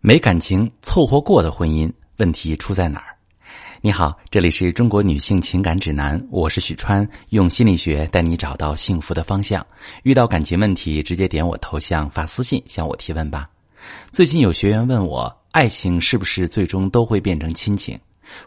[0.00, 3.16] 没感情凑合过的婚姻，问题出在哪儿？
[3.80, 9.66] 你好，这里是中国女性情感指南，我是许川，用心理学带你找到幸福的方向。
[10.04, 13.50] 遇到感情问题，直接点我头像发私信向我提问吧。
[14.12, 17.98] 最近有学员问我，爱情是不是最终都会变成亲情？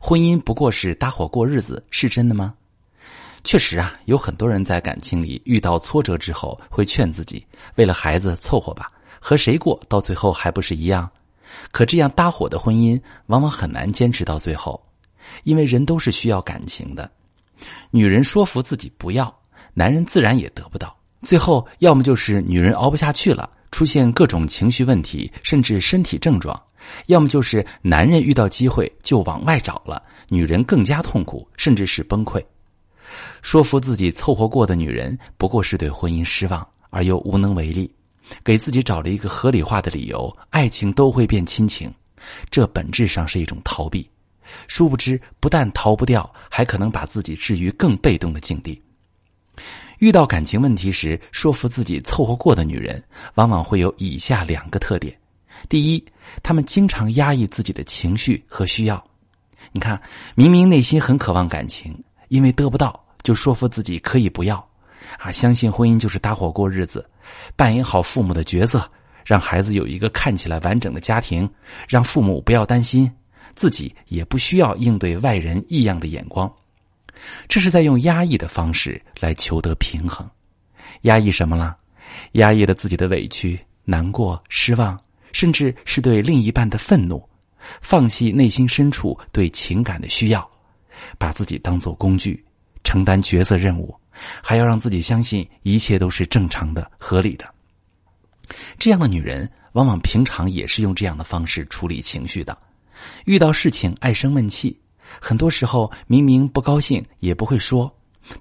[0.00, 2.54] 婚姻不过是搭伙过日子，是真的吗？
[3.42, 7.44] 确实啊，有很多人在感情里遇到挫折之后，会劝自己，
[7.74, 8.88] 为了孩子凑合吧，
[9.18, 11.10] 和谁过到最后还不是一样。
[11.72, 14.80] 可这样搭伙的婚姻往往很难坚持到最后，
[15.44, 17.10] 因为人都是需要感情的。
[17.90, 19.34] 女人说服自己不要，
[19.74, 20.96] 男人自然也得不到。
[21.22, 26.54] 最后，要么就是女人熬不下去了，出现各种情绪问题，甚至身体症状；
[27.08, 32.42] 要么就是男人遇到机会就往外找了，女人更加痛苦，甚至是崩溃。
[33.42, 37.92] 说服自己凑合过的女人，不过是对婚姻失望而又无能为力。
[38.44, 41.92] 给自己找了一个合理化的理由，爱情都会变亲情，
[42.50, 44.08] 这本质上是一种逃避。
[44.66, 48.80] 殊不知，不但逃不掉，还可能把自己置于更被动的境地。
[49.98, 53.02] 遇到感情问题时，说服自己凑合过的女人，
[53.34, 55.16] 往往会有以下两个特点：
[55.68, 56.04] 第一，
[56.42, 59.02] 她们经常压抑自己的情绪和需要。
[59.72, 60.00] 你看，
[60.34, 61.96] 明明内心很渴望感情，
[62.28, 64.56] 因为得不到，就说服自己可以不要。
[65.18, 67.08] 啊，相信婚姻就是搭伙过日子，
[67.56, 68.90] 扮演好父母的角色，
[69.24, 71.48] 让孩子有一个看起来完整的家庭，
[71.88, 73.10] 让父母不要担心，
[73.54, 76.50] 自己也不需要应对外人异样的眼光。
[77.48, 80.28] 这是在用压抑的方式来求得平衡。
[81.02, 81.76] 压抑什么了？
[82.32, 84.98] 压抑了自己的委屈、难过、失望，
[85.32, 87.22] 甚至是对另一半的愤怒，
[87.80, 90.48] 放弃内心深处对情感的需要，
[91.18, 92.42] 把自己当做工具，
[92.84, 93.94] 承担角色任务。
[94.42, 97.44] 还要让自己相信一切都是正常的、合理的。
[98.78, 102.56] 这样的女人，往往平常也是用这样的方式处理情绪的。
[103.24, 104.78] 遇到事情爱生闷气，
[105.20, 107.90] 很多时候明明不高兴也不会说。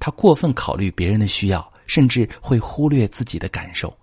[0.00, 3.96] 她过分考虑别人的需要，甚至会忽略自己的感受。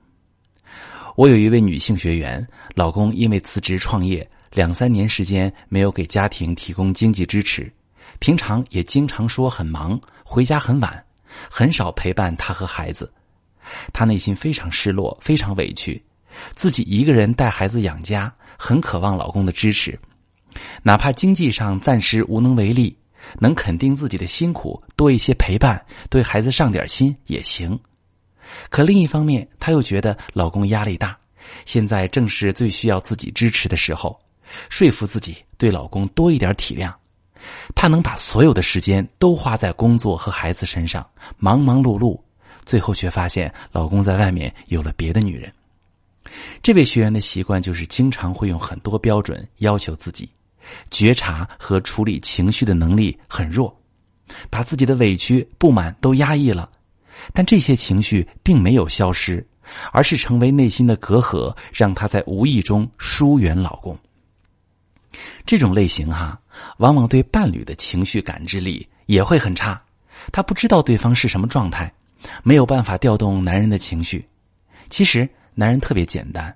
[1.15, 7.71] 我有一位女性学员，老公因为辞职创业，两三年时间没有给家庭提供经济支持，
[8.19, 11.05] 平常也经常说很忙，回家很晚。
[11.49, 13.11] 很少陪伴他和孩子，
[13.93, 16.03] 他内心非常失落，非常委屈，
[16.55, 19.97] 自己一个人带孩子养家，很渴望老公的支持，
[20.83, 22.97] 哪怕经济上暂时无能为力，
[23.39, 27.79] 能肯定自己的辛苦，多一些陪伴，对孩子上点心也行。
[28.69, 31.17] 可另一方面，她又觉得老公压力大，
[31.65, 34.19] 现在正是最需要自己支持的时候，
[34.69, 36.93] 说服自己对老公多一点体谅。
[37.73, 41.05] 她能把所有的时间都花在工作和孩子身上，
[41.37, 42.19] 忙忙碌碌，
[42.65, 45.51] 最后却发现老公在外面有了别的女人。
[46.61, 50.29] 这位学员的习惯就是经常会用很多标准要求自己，
[50.89, 53.73] 觉察和处理情绪的能力很弱，
[54.49, 56.69] 把自己的委屈、不满都压抑了，
[57.31, 59.45] 但这些情绪并没有消失，
[59.91, 63.97] 而是成为内心的隔阂，让她在无意中疏远老公。
[65.45, 66.37] 这种类型哈，
[66.77, 69.81] 往往对伴侣的情绪感知力也会很差。
[70.31, 71.91] 他不知道对方是什么状态，
[72.43, 74.27] 没有办法调动男人的情绪。
[74.89, 76.55] 其实男人特别简单，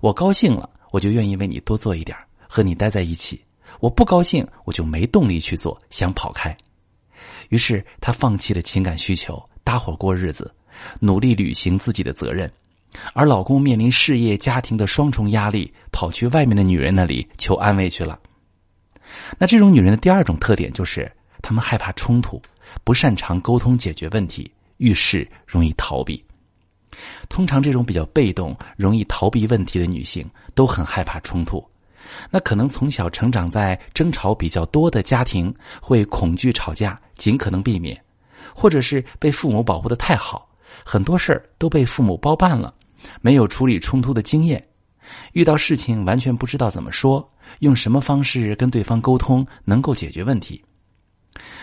[0.00, 2.16] 我高兴了，我就愿意为你多做一点，
[2.48, 3.36] 和你待在一起；
[3.80, 6.56] 我不高兴，我就没动力去做，想跑开。
[7.48, 10.52] 于是他放弃了情感需求，搭伙过日子，
[11.00, 12.50] 努力履行自己的责任。
[13.12, 18.18] 而老公面临事业、家庭的双重压力，跑去外面的女人那里求安慰去了。
[19.38, 21.10] 那这种女人的第二种特点就是，
[21.42, 22.40] 她们害怕冲突，
[22.84, 26.22] 不擅长沟通解决问题，遇事容易逃避。
[27.28, 31.64] 通常这种比较被动、容易逃避问题的女性，都很害怕冲突。
[32.30, 37.96] 那可能从小成长在争吵比较多的家庭，会恐惧吵架，尽可能避免；
[38.54, 40.48] 或者是被父母保护的太好，
[40.84, 42.74] 很多事儿都被父母包办了。
[43.22, 44.62] 没有处理冲突的经验，
[45.32, 47.26] 遇到事情完全不知道怎么说，
[47.58, 50.62] 用什么方式跟对方沟通能够解决问题。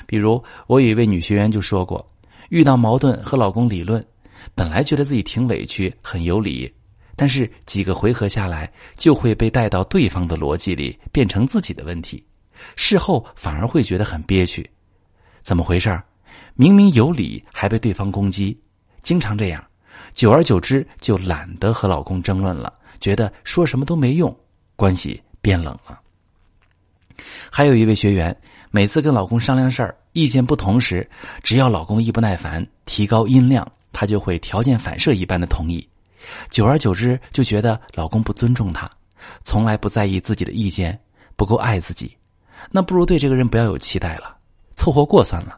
[0.05, 2.07] 比如，我有一位女学员就说过，
[2.49, 4.05] 遇到矛盾和老公理论，
[4.55, 6.71] 本来觉得自己挺委屈，很有理，
[7.15, 12.23] 但是几个回合下来，就会被带到对方的逻辑里，变成自己的问题，
[12.75, 14.67] 事后反而会觉得很憋屈。
[15.41, 16.01] 怎么回事
[16.55, 18.59] 明明有理，还被对方攻击，
[19.01, 19.63] 经常这样。
[20.13, 24.35] 久而久之，就懒得和老公争论了，觉得说什么都没用，
[24.75, 25.99] 关系变冷了。
[27.49, 28.35] 还有一位学员，
[28.71, 31.09] 每次跟老公商量事儿，意见不同时，
[31.41, 35.87] 只要老公一不耐烦，提高音量，她就会条件反射一般的同意。
[36.49, 38.89] 久而久之，就觉得老公不尊重她，
[39.43, 40.99] 从来不在意自己的意见，
[41.35, 42.15] 不够爱自己，
[42.69, 44.37] 那不如对这个人不要有期待了，
[44.75, 45.57] 凑合过算了。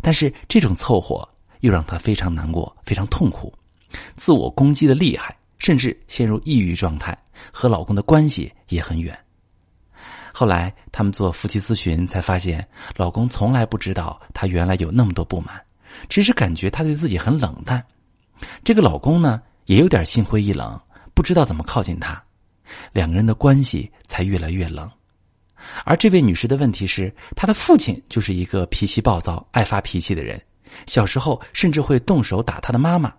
[0.00, 1.28] 但是这种凑合
[1.60, 3.52] 又让她非常难过，非常痛苦，
[4.16, 7.16] 自我攻击的厉害，甚至陷入抑郁状态，
[7.50, 9.18] 和老公的关系也很远。
[10.30, 15.58] 后来他们做夫妻咨询，才发现老公从来不知道她原来有那么多不满，
[16.06, 17.82] 只是感觉她对自己很冷淡。
[18.62, 20.78] 这个老公呢，也有点心灰意冷，
[21.14, 22.22] 不知道怎么靠近她，
[22.92, 24.90] 两个人的关系才越来越冷。
[25.86, 30.38] 而这位女士的问题是，她的父亲就是一个脾气暴躁、爱发脾气的人，
[30.86, 33.10] 小时候甚至会动手打她的妈妈，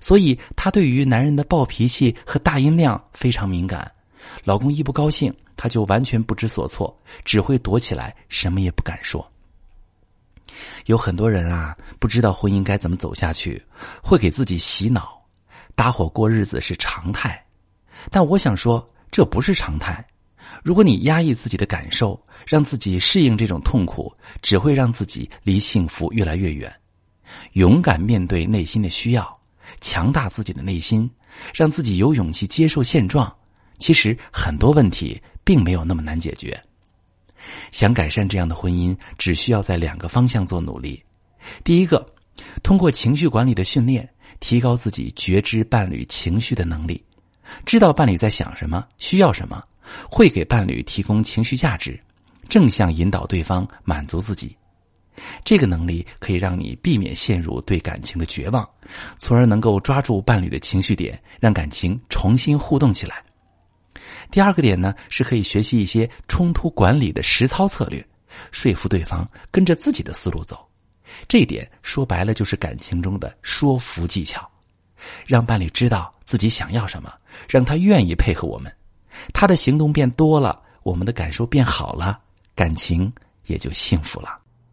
[0.00, 3.90] 所以她对于男人的暴脾气和大音量非常敏感。
[4.44, 5.34] 老公一不高兴。
[5.60, 9.28] 他就完全不知所措，只会躲起来，什么也不敢说。
[10.86, 13.60] 有很多人啊，不知道婚姻该怎么走下去，
[14.00, 15.20] 会给自己洗脑，
[15.74, 17.44] 搭伙过日子是常态。
[18.08, 20.06] 但我想说，这不是常态。
[20.62, 26.72] 如果你压抑自己的感受，让自己适应这种痛苦，只会让自己离幸福越来越远。
[27.54, 29.37] 勇敢面对内心的需要，
[29.80, 31.10] 强大自己的内心，
[31.54, 33.32] 让自己有勇气接受现状。
[33.78, 35.20] 其实很多问题。
[35.48, 36.62] 并没有那么难解决。
[37.72, 41.02] 想改善这样的婚姻，只需要在两个方向做努力。
[41.64, 42.06] 第一个，
[42.62, 44.06] 通过情绪管理的训练，
[44.40, 47.02] 提高自己觉知伴侣情绪的能力，
[47.64, 49.64] 知道伴侣在想什么、需要什么，
[50.06, 51.98] 会给伴侣提供情绪价值，
[52.50, 54.54] 正向引导对方满足自己。
[55.44, 58.68] 这个能力可以让你避免陷入对感情的绝望，
[59.18, 63.22] 从而能够抓住伴侣的情绪点，让感情重新互动起来。
[64.30, 68.06] 第二个点呢，是可以学习一些冲突管理的实操策略，
[68.50, 70.66] 说服对方跟着自己的思路走。
[71.26, 74.48] 这一点说白了就是感情中的说服技巧，
[75.26, 77.12] 让伴侣知道自己想要什么，
[77.48, 78.70] 让他愿意配合我们，
[79.32, 82.20] 他的行动变多了，我们的感受变好了，
[82.54, 83.10] 感情
[83.46, 84.38] 也就幸福了。